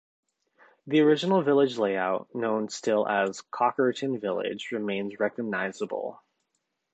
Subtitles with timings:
[0.87, 6.23] The original village layout, known still as "Cockerton Village", remains recognisable.